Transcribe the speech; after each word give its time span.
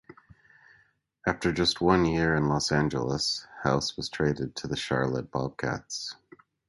After 1.27 1.51
just 1.51 1.79
one 1.79 2.05
year 2.05 2.33
in 2.33 2.49
Los 2.49 2.71
Angeles, 2.71 3.45
House 3.61 3.95
was 3.95 4.09
traded 4.09 4.55
to 4.55 4.67
the 4.67 4.75
Charlotte 4.75 5.29
Bobcats. 5.29 6.15